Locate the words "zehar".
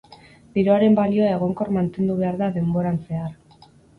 3.11-3.69